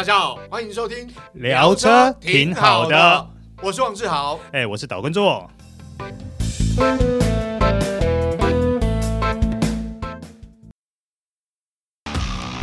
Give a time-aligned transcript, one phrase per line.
[0.00, 3.28] 大家好，欢迎收听聊车挺好的，
[3.60, 5.46] 我是王志豪，哎，我是岛根座。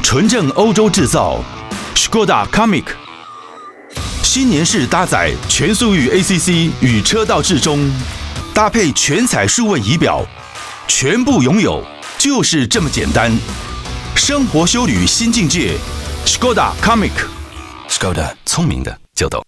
[0.02, 1.39] 纯正欧洲制造
[1.94, 2.86] ，Skoda Comic，
[4.23, 7.88] 新年式搭载全速域 ACC 与车道智中，
[8.52, 10.26] 搭配全彩数位仪表，
[10.88, 11.84] 全部拥有
[12.17, 13.31] 就是这么简单。
[14.16, 15.77] 生活修旅新境界
[16.27, 17.13] Comic。
[17.88, 19.41] Skoda 聪明的就懂。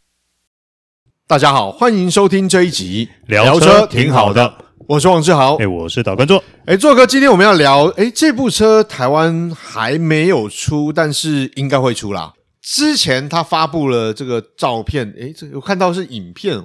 [1.28, 4.56] 大家好，欢迎收听这一集聊车挺好的。
[4.88, 12.32] 我是王志豪，哎，我是岛根座，哎，座哥，今天我们要聊，哎，这部车台湾还没有出，但是应该会出啦。
[12.62, 16.64] 之前他发布了这个照片，哎，这我看到是影片，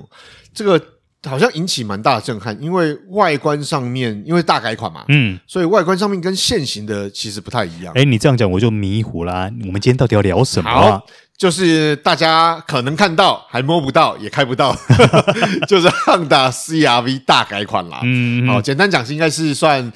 [0.54, 0.80] 这个
[1.24, 7.92] 好像引起蛮大的震撼，因为外观上面因为大改款嘛，嗯，所以外观上面跟现行的其实不太一样。
[7.96, 9.51] 哎，你这样讲我就迷糊啦。
[9.66, 11.01] 我们今天到底要聊什么啊？
[11.37, 14.73] 就是大家可能看到还摸不到也开不到，
[15.66, 18.01] 就是 Honda CR-V 大改款啦。
[18.04, 19.93] 嗯，好，简单讲是应该是算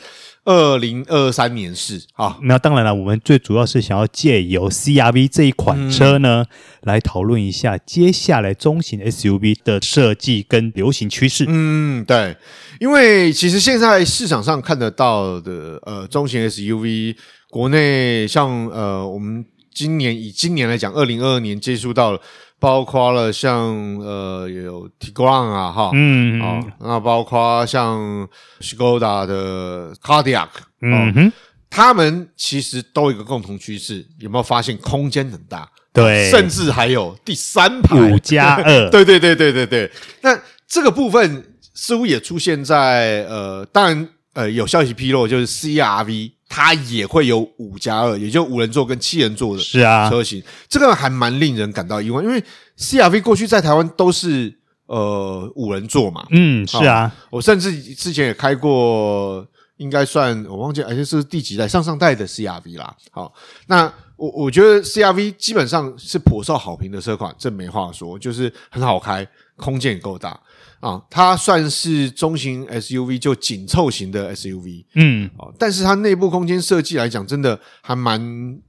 [0.48, 2.38] 二零二三年式啊。
[2.42, 11.44] 那当然了，我们最主要是想要借由 CR-V 这一款车呢，嗯、来讨论一下接下来中型 SUV 的设计跟流行趋势。
[11.46, 12.34] 嗯，对，
[12.80, 17.14] 因为其实现在市场上看得到的呃中型 SUV，
[17.50, 19.44] 国内像呃我们。
[19.70, 22.20] 今年以今年来讲，二零二二年接触到了，
[22.61, 23.56] 包括了像
[23.98, 28.28] 呃有 Tiguan 啊哈，嗯，哦，那包括像
[28.61, 30.48] Skoda 的 Kodiaq，
[30.83, 31.33] 嗯哼，
[31.70, 35.69] 他们其实都有一个共同趋势，有没有发现空间很大？
[35.92, 39.91] 对，甚至还有第三排五加二， 对对对对对对。
[40.23, 46.33] 那这个部分似乎也出现在呃，当然呃有消息披露，就是 CR-V。
[46.48, 50.08] 它也会有五加二，也就五人座跟七人座的是啊。
[50.08, 52.42] 车型，这个还蛮令人感到意外，因为
[52.78, 54.52] CR-V 过去在台湾都是
[54.86, 59.46] 呃五人座嘛，嗯，是啊，我甚至之前也开过，
[59.77, 61.68] 应该算我忘记，而且是第几代？
[61.68, 62.96] 上上代的 CR-V 啦。
[63.11, 63.33] 好，
[63.67, 70.40] 那我我觉得 CR-V 基本上是颇受好评的车款，这没话说，就是很好开，空间也够大。
[70.80, 78.20] 啊，它算是中型 SUV，就紧凑型的 SUV，嗯，哦，但是它内部空间设计来讲，真的还蛮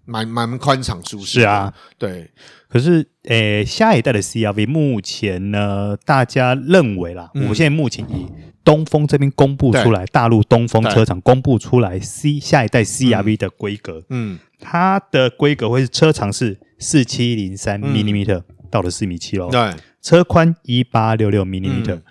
[0.06, 1.42] 蛮蛮宽敞舒适。
[1.42, 2.32] 是啊，对。
[2.68, 8.28] 可是，诶、欸，下一代的 CR-V 目前呢，大家认为啦，嗯、我现在目前以
[8.64, 19.74] 东风这边公布出来，大陆东风车厂公布出来 C 下一代 CR-V 的规格，嗯，它的规格会是车长是四七零三 millimeter 到了四米七喽，对。
[20.02, 22.02] 车宽一八六六 millimeter，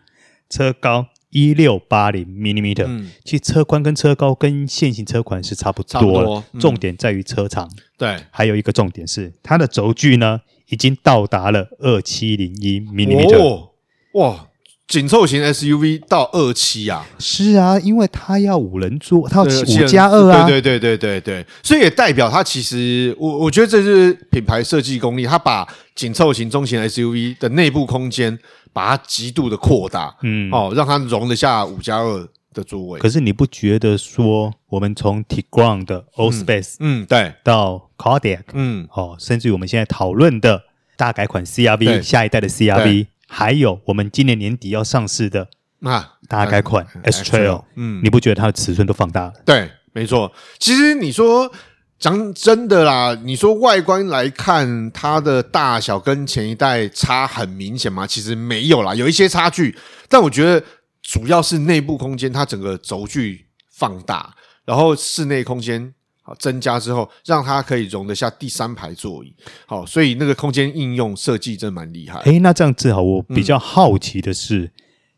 [0.49, 7.71] 车高一六八零 millimeter，其实车宽跟车高跟现行车款是差不多，差不多嗯、重点在于车长。
[7.97, 13.39] 对，还有一个重点是它的轴距呢，已经到达了二七零一 millimeter。
[13.39, 13.71] 哦、
[14.15, 14.48] 哇！
[14.89, 28.39] 紧凑型 SUV 到二期啊，是啊，因为它要五人座，它要五加二啊，对对对对对对，所以也代表它其实，我我觉得这是品牌设计功力，它把紧凑型中型 SUV 的内部空间
[28.73, 32.99] 把它极度的扩大，嗯，哦，让它容得下五加二的座位。
[32.99, 40.63] 可是你不觉得说，我们从 Tiguan 的 Old Space，嗯，对，到 Kodiaq，嗯，哦，甚至于我们现在讨论的
[40.97, 43.09] 大改款 CR-V，下一代的 CR-V。
[43.29, 45.47] 还有我们今年年底要上市的
[45.83, 49.33] 啊，大改款 S Trail，嗯，你不觉得它的尺寸都放大了？
[49.45, 50.33] 对，没错。
[50.59, 51.53] 其实你说
[51.99, 58.07] 讲真的啦，你说外观来看，它的大小跟前一代差很明显吗？
[58.07, 59.77] 其实没有啦，有一些差距。
[60.09, 60.65] 但我觉得
[61.03, 64.35] 主要是内部空间，它整个轴距放大，
[64.65, 65.95] 然后室内空间。
[66.39, 69.33] 增加之后，让它可以容得下第三排座椅。
[69.67, 72.21] 好，所以那个空间应用设计真的蛮厉害。
[72.21, 74.71] 诶，那这样子哈，我比较好奇的是，嗯、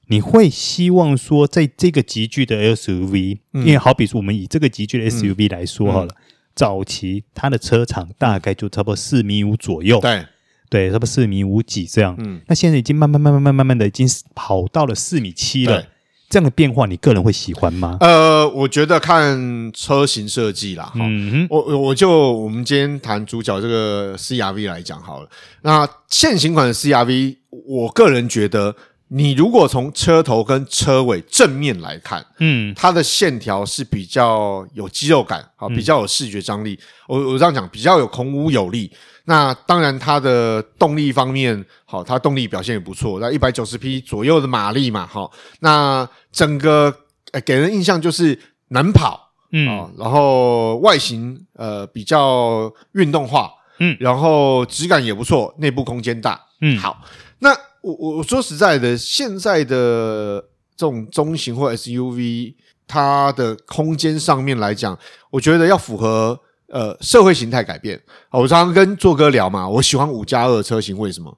[0.08, 6.22] 你会希望说，在这个集聚的 SUV，、嗯、因为好比说我们以这个集聚的 SUV 来说好了，嗯、
[6.54, 10.26] 早期它的车长大概就差不多四米五左右，对
[10.68, 12.14] 对，差不多四米五几这样。
[12.18, 15.86] 嗯，那现在已经慢慢慢慢慢慢慢的已经跑到了四米七了。
[16.30, 17.96] 这样的变化，你个人会喜欢吗？
[18.00, 20.92] 呃，我觉得看车型设计啦。
[20.94, 25.28] 嗯哼，我我就我们今天谈主角这个 CR-V 来讲好了。
[25.62, 27.36] 那现行款的 CR-V，
[27.66, 28.76] 我个人觉得，
[29.08, 36.78] 你如果从车头跟车尾正面来看，嗯，它的线条是比较有肌肉感，好，比较有视觉张力。
[37.08, 38.88] 我我这样讲，比较有孔武有力。
[39.30, 45.30] 那当然，它的动力方面，好，它动力表现也不错，那一百九十匹左右的马力嘛，好，
[45.60, 46.92] 那整个
[47.30, 48.36] 呃给人印象就是
[48.70, 57.00] 能跑，嗯，然后外形呃比较运动化，嗯，然后质感也不错，内部空间大，嗯，好。
[57.38, 57.50] 那
[57.82, 60.44] 我我我说实在的，现在的
[60.76, 62.54] 这种中型或 SUV，
[62.88, 64.98] 它的空间上面来讲，
[65.30, 68.00] 我觉得要符合呃社会形态改变。
[68.30, 71.36] 我常常跟做哥聊嘛，我喜欢五加二车型，为什么？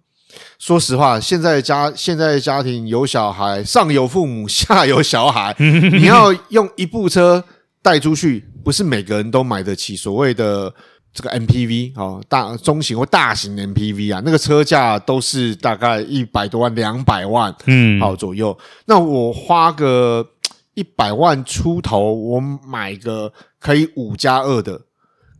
[0.59, 7.45] 说实话，现在家现在家庭有小孩，上有父母，下有小孩， 你要用一部车
[7.83, 10.73] 带出去，不是每个人都买得起所谓的。
[11.15, 18.57] 这个 MPV 哦，大中型或大型 MPV 啊，那个车价都是大概一百多万、两百万，嗯，好左右。
[18.87, 20.27] 那我花个
[20.73, 23.31] 一百万出头，我买个
[23.61, 24.81] 可以五加二的，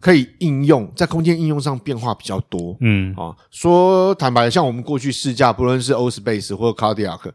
[0.03, 7.31] 可以应用在空间应用上变化比较多，嗯，啊，说坦白，像我们过去试驾，不论是 Allspace 或 Cardiac，。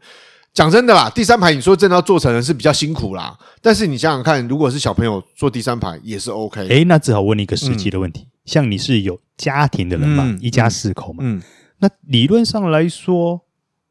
[0.52, 3.38] 讲真的啦，第三排你说真的要做成人是比较辛苦啦。
[3.62, 6.66] 但是你想想看，如果是小朋友坐第三排也是 OK。
[6.68, 11.40] 诶，那只好问你一个实际的问题：嗯、像你是有家庭的人嘛，嗯、一家四口嘛，嗯，
[11.78, 13.40] 那理论上来说，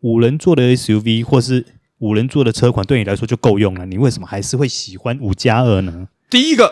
[0.01, 1.65] 五人座的 SUV 或是
[1.99, 3.85] 五人座的车款对你来说就够用了。
[3.85, 6.09] 你为什么还是会喜欢五加二呢？
[6.29, 6.69] 第一个，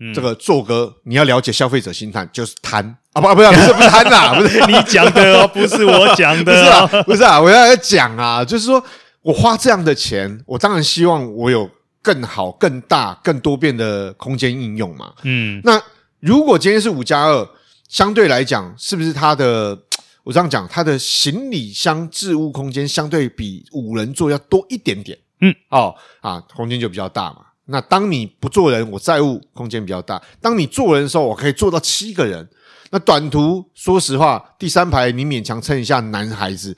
[0.00, 8.82] 嗯、这个做歌你要了解消费者心态，就是贪啊，不不是不是不贪呐，不是 你讲的哦，不是我讲的、哦， 不是啊，不是啊，我要讲啊，就是说。
[9.22, 11.68] 我花这样的钱，我当然希望我有
[12.00, 15.12] 更好、更大、更多变的空间应用嘛。
[15.24, 15.82] 嗯，那
[16.20, 17.48] 如果今天是五加二，
[17.88, 19.76] 相对来讲，是不是它的？
[20.22, 25.18] 我这样讲，它的行李箱置物空间相对比五人座要多一点点。
[25.40, 27.38] 嗯，哦啊，空间就比较大嘛。
[27.66, 32.48] 那当你不坐人，我载物空间比较大；当你坐人的时候，我可以坐到七个人。
[32.90, 36.76] 那短途，说实话，第三排你勉强撑一下男孩子。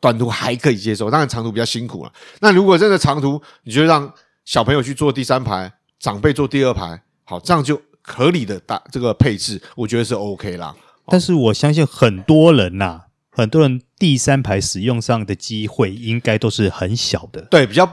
[0.00, 2.12] 短途还可以接受，当然长途比较辛苦了。
[2.40, 4.12] 那如果真的长途，你就让
[4.44, 10.74] 小朋友去坐第三排，长辈坐第二排，好，这样就合理的大这个配置，我觉得是 OK 啦。
[11.06, 13.00] 但是我相信很多人呐、啊，
[13.30, 17.88] 很多人第三排使用上的机会应该都是很小的，对，比较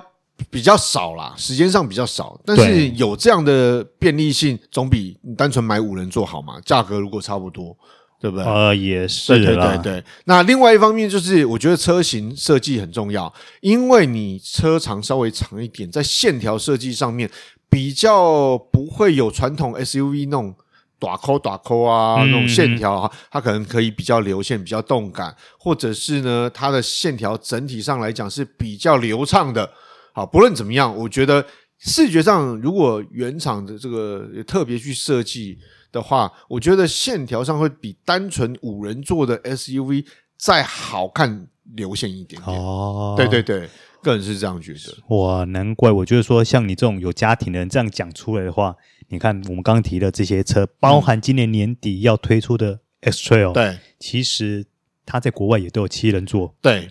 [0.50, 2.40] 比较少啦，时间上比较少。
[2.46, 6.60] 但是有这样的便利性，总比你单纯买五人座好嘛？
[6.66, 7.78] 价格如果差不多。
[8.24, 8.46] 对不对？
[8.46, 9.38] 呃，也是。
[9.38, 10.02] 对对对。
[10.24, 17.30] 那另外一方面就是，我觉得车型设计很重要，因为你车长稍微长一点，在线条设计上面
[17.70, 20.56] 比较不会有传统 SUV 那种
[20.98, 29.70] 打扣打扣啊，那种线条啊，它可能可以比较流线、比较动感，或者是呢，它的线条整体上来讲是比较流畅的。
[30.14, 31.46] 好，不论怎么样，我觉得
[31.80, 35.60] 视觉上如果原厂的这个特别去设计。
[35.94, 40.04] 的话，我觉得线条上会比单纯五人座的 SUV
[40.36, 42.58] 再好看流线一点点。
[42.58, 43.70] 哦，对对对，
[44.02, 45.16] 个人是这样觉得。
[45.16, 48.76] 哇，难怪我觉得说，像你这种有家庭的人这样讲出来的话，
[49.10, 54.66] 你看我们刚刚提的这些车，包含今年年底要推出的 X-Trail，对，其实
[55.06, 56.56] 它在国外也都有七人座。
[56.60, 56.90] 对，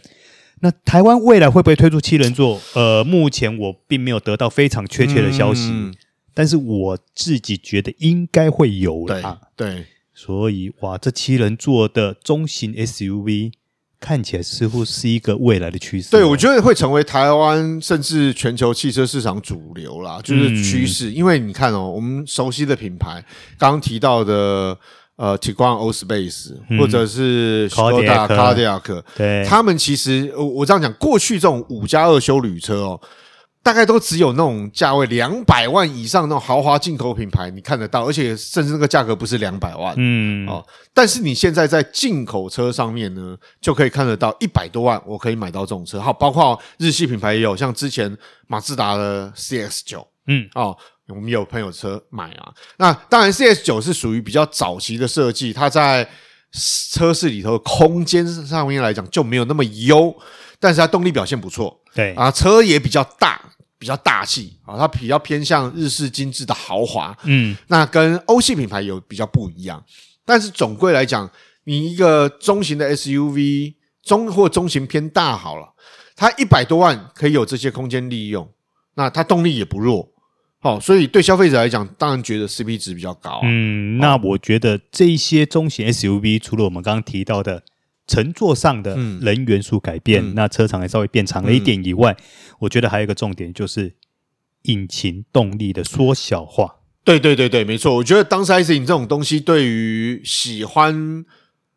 [0.62, 2.60] 那台湾未来会不会推出七人座？
[2.74, 5.68] 呃，目前我并没有得到非常确切的消息。
[5.70, 5.94] 嗯
[6.34, 13.52] 但是我自己觉得应该会有啦，对，对，所以哇，这七人座的中型 SUV
[14.00, 16.10] 看起来似乎是一个未来的趋势。
[16.10, 21.10] 对，我觉得会成为台湾甚至全球汽车市场主流啦，就是趋势。
[21.10, 23.22] 嗯、因为你看哦，我们熟悉的品牌，
[23.58, 24.74] 刚刚提到的
[25.16, 33.00] 呃，Tiguan Allspace，或者是 Skoda Kodiaq，对，他们其实我我这样讲，过去这种五加二修旅车哦。
[33.64, 40.66] 大概都只有那种价位两百万以上那种豪华进口品牌，你看得到，而且甚至那个价格不是两百万，嗯哦。
[40.92, 46.00] 但是你现在在进口车上面呢，就可以看得到一百多万，我可以买到这种车。
[46.00, 48.12] 好，包括日系品牌也有，像之前
[48.48, 50.76] 马自达的 CX 九，嗯哦，
[51.14, 52.52] 我们有朋友车买啊。
[52.78, 56.08] 那当然，CS 九是属于比较早期的设计，它在
[56.52, 60.14] 车室里头空间上面来讲就没有那么优，
[60.58, 63.40] 但是它动力表现不错，对啊，车也比较大。
[63.78, 69.84] 比较大气啊，它比较偏向日式精致的豪华，嗯，那跟欧系品牌有比较不一样。
[70.24, 71.28] 但是总归来讲，
[71.64, 75.66] 你一个中型的 SUV，中或中型偏大好了，
[76.14, 78.48] 它一百多万可以有这些空间利用，
[78.94, 80.11] 那它动力也不弱，
[80.62, 83.40] 好，所以对消费者来讲，当然觉得 CP 值比较高啊。
[83.42, 87.64] 嗯，那我觉得这一些中型 SUV，除了我们刚刚提到的。
[88.04, 93.94] 乘坐上的人元素改变，嗯、那车长也稍微变长了一点以外，嗯、我觉得还有一个重点就是
[94.62, 96.80] 引擎动力的缩小化。
[97.04, 97.94] 对对对对，没错。
[97.94, 101.24] 我觉得 downsizing 这种东西，对于喜欢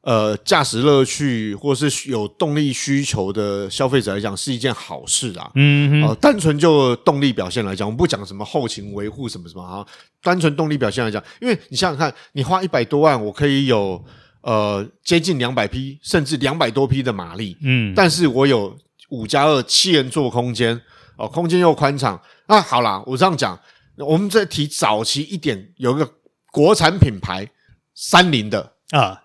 [0.06, 5.52] 呃驾驶乐趣或是有动力需求的消费者来讲，是一件好事啊。
[5.56, 9.86] 嗯哼，呃，单纯就动力表现来讲，我们不讲什么后勤维护什么什么啊，
[10.24, 14.02] 单纯动力表现来讲，因为你想想看，你花一百多万，我可以有。
[14.46, 18.78] 呃接近两百匹甚至两百多匹的马力，嗯，但是我有
[19.10, 20.80] 五加二七人座空间
[21.18, 22.22] 哦，空间又宽敞。
[22.48, 23.60] 那好啦，我这样讲，
[23.98, 26.08] 我们再提早期一点，有一个
[26.52, 27.50] 国产品牌
[27.96, 29.20] 三菱的啊，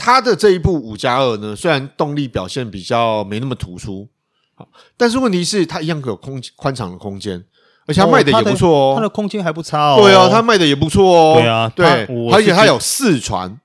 [0.00, 4.08] 好，它的这一部五加二呢，虽然动力表现比较没那么突出，
[4.54, 7.44] 好，但是问题是它一样有空宽敞的空间。
[7.86, 9.96] 而且它卖的也不错哦，它的空间还不差哦。
[10.00, 11.34] 对啊，它卖的也不错哦。
[11.40, 13.58] 对啊，对，而且它有四传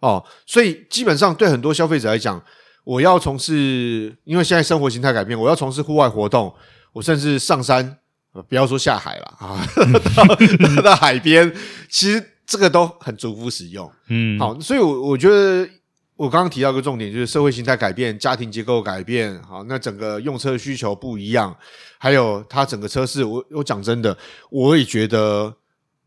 [0.00, 2.42] 哦，所以基本上对很多消费者来讲，
[2.84, 6.52] 我要从事，因为现在生活形态改变，我要从事户外活动，
[6.92, 7.96] 我甚至上山，
[8.48, 9.66] 不要说下海了啊，
[10.76, 11.50] 到到海边，
[11.88, 13.90] 其实这个都很足够使用。
[14.08, 15.66] 嗯，好，所以我我觉得
[16.20, 21.56] 我刚刚提到一个重点，就是社会形态改变，家庭结构改变，好，那整个用车需求不一样。
[21.96, 24.14] 还有它整个车市，我我讲真的，
[24.50, 25.56] 我也觉得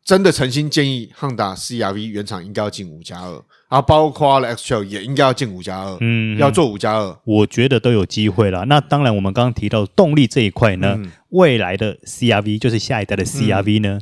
[0.06, 3.32] 真的诚心建议，Honda CR-V 原厂应该要进五加二，
[3.68, 8.66] 然后包括了 X-Trail 也应该要进五加二，嗯，要做五加二，我觉得都有机会啦。
[8.68, 14.02] 那当然，我们刚刚提到动力这一块呢，嗯、未来的 CR-V 就是下一代的 CR-V 呢，嗯、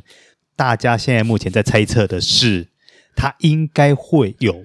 [0.56, 2.68] 大家现在目前在猜测的是，
[3.16, 4.62] 它应该会有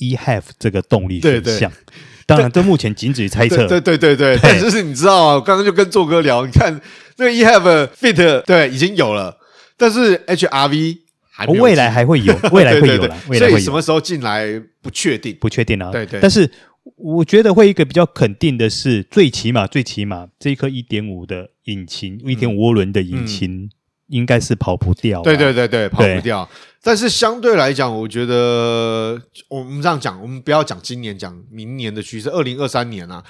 [0.00, 1.70] eHev 这个动力选项。
[1.70, 1.94] 对对
[2.26, 3.66] 当然，这目前仅止于猜测。
[3.66, 6.80] 对对对对，但是你知道啊，我刚刚就跟做哥聊，你看
[7.16, 9.36] 那个 eHave Fit 对已经有了，
[9.76, 13.58] 但是 HRV 还没，未来还会有，未来会有了，未来会有。
[13.58, 14.46] 所以什么时候进来
[14.80, 15.90] 不确定，不确定啊。
[15.90, 16.20] 对对。
[16.20, 16.48] 但是
[16.94, 23.68] 我觉得会一个比较肯定的是，最起码最起码这一颗一点五的引擎，一点五涡轮的引擎
[24.10, 25.22] 应该是跑不掉。
[25.22, 26.48] 对对对对，跑不掉。
[26.82, 32.30] 但是相对来讲，我觉得我们这样讲，我们不要讲今年，讲明年的趋势。
[32.30, 33.22] 二零二三年啊，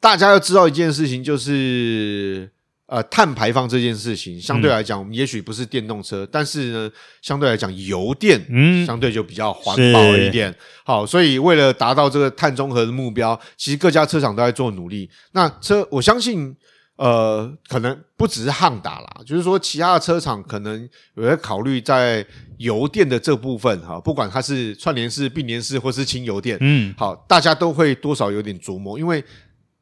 [0.00, 2.48] 大家要知道一件事情，就是
[2.86, 10.54] 呃，碳排放这件事情，相对来讲，我们也许不是电动车，嗯、但是呢，相对来讲，油电嗯，相对就比较环保一点。
[10.84, 15.10] 好，所以为了达到这个碳中和的目标，其实各家车厂都在做努力。
[15.32, 16.56] 那车，我相信。
[16.96, 22.24] 呃，可能不只是汉达啦，就是说其他的车厂可能有在考虑在
[22.58, 29.24] 油电的这部分哈，不管它是串联式、并联式或是轻油电，嗯，好，大家都会多少有点琢磨，因为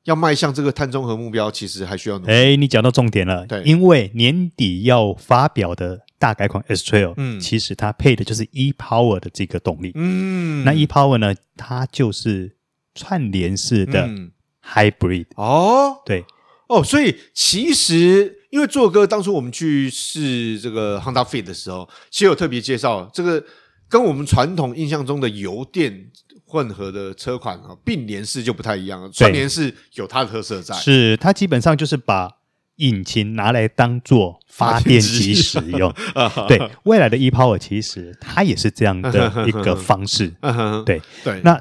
[0.05, 2.33] 要迈向这个碳中和目标，其实还需要努力。
[2.33, 12.57] 哎，你讲到重点了，对，因为年底要发表的大改款 S Trail，嗯，其实它配的就是 E-Power 的这个动力，嗯，那 E-Power 呢，它就是
[12.95, 14.09] 串联式的
[14.65, 16.25] Hybrid，嗯，哦，对。
[16.71, 23.45] 哦，所以其实因为做哥当初我们去试这个 Honda Fit 的时候，其实有特别介绍这个
[23.89, 26.07] 跟我们传统印象中的油电
[26.45, 29.11] 混合的车款啊，并联式就不太一样了。
[29.11, 32.31] 串联式有它的特色在，是它基本上就是把
[32.77, 35.93] 引擎拿来当做发电机使用。
[36.47, 40.33] 对，未来的 ePower 其实它也是这样的一个方式。
[40.87, 41.61] 对对，那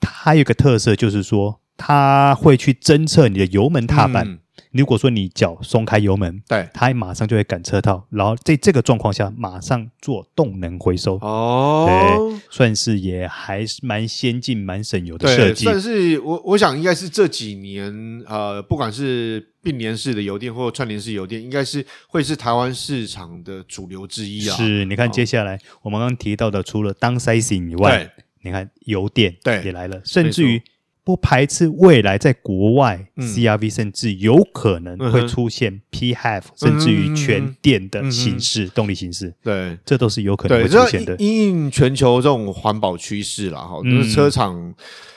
[0.00, 4.26] 它有一个特色就是说，它会去侦测你的油门踏板。
[4.26, 4.40] 嗯
[4.72, 11.16] 如果说你脚松开油门，对，它马上就会感测到，然后在这个状况下马上做动能回收。
[11.16, 15.64] 哦，对，算是也还是蛮先进、蛮省油的设计。
[15.64, 24.56] 算是我我想应该是这几年呃，不管是并联式的油电或串联式油电，应该是会是台湾市场的主流之一啊。
[24.56, 28.10] 是，你看接下来我们刚刚提到的，除了 downsizing 以外，
[28.42, 30.62] 你看油电对也来了，甚至于。
[31.08, 39.34] 不排斥未来在国外，CR-V 甚至有可能会出现 PHEV，甚至于全电的形式，动力形式。
[39.42, 41.16] 对，这都是有可能会出现的。
[41.16, 44.74] 因应全球这种环保趋势啦，哈，就是车厂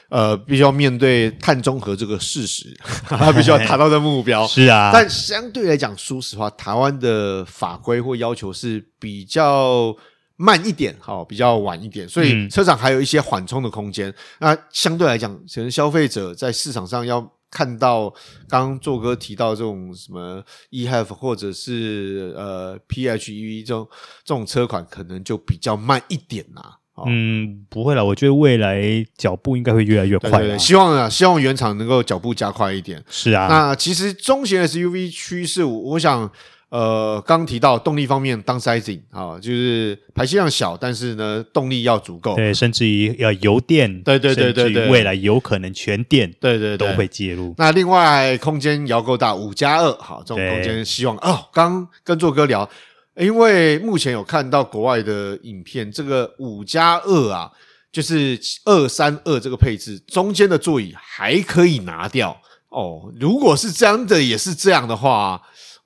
[0.08, 4.48] 呃，必须要面对碳中和这个事实， 他必须要达到的目标。
[4.48, 9.94] 是啊，但相对来讲，说实话，台湾的法规或要求是比较。
[10.42, 14.10] 慢一点，好，比较晚一点，所以车厂还有一些缓冲的空间。
[14.10, 18.10] 嗯、那相对来讲，可能消费者在市场上要看到
[18.50, 23.88] 刚刚做哥提到这种什么 eHev 或者是呃 PHEV 这种
[24.24, 26.62] 这种车款，可能就比较慢一点呐。
[27.06, 30.32] 嗯，不会啦，我觉得未来脚步应该会越来越快。
[30.32, 33.04] 对对对，希望啊，希望原厂能够脚步加快一点。
[33.08, 36.32] 是啊，那其实中型 SUV 趋势，我想。
[36.72, 47.54] 呃，刚提到动力方面，downsizing 啊，就是排气量小，但是呢，动力要足够，对，甚至于要油电，对对对对对，未来有可能全电，对对都会介入。
[47.58, 51.46] 那另外空间要够大，五加二，好，这种空间希望哦。
[51.52, 52.70] 刚跟做哥聊，
[53.18, 57.52] 因为目前有看到国外的影片，这个五加二啊，
[57.92, 63.12] 就是二三二这个配置，中间的座椅还可以拿掉哦。
[63.20, 65.42] 如果是这样的，也是这样的话。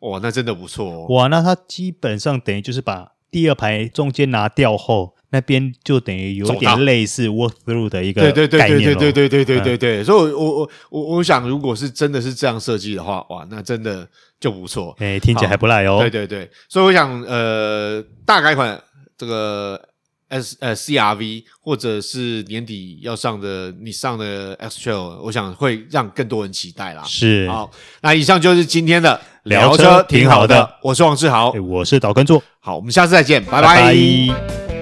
[0.09, 1.05] 哇，那真的不错哦！
[1.09, 14.07] 哇，那它基本上等于就是把第二排中间拿掉后，那边就等于有点类似 walk through 的一个对对对概念对对对对对对对，所以我我我我想，如果是真的是这样设计的话，哇，那真的
[14.39, 15.97] 就不错，哎，听起来还不赖哦。
[15.99, 18.79] 对对对，所以我想，呃，大改款
[19.17, 19.81] 这个
[20.29, 27.03] S 呃 CRV 或者是年底要上的你上的 X Trail，我想会让更多人期待啦。
[27.03, 27.69] 是，好，
[28.01, 33.61] 那以上就是今天的聊车挺好的，我是王志豪，我是岛根座，好，我们下次再见，拜拜。
[33.61, 34.74] 拜拜。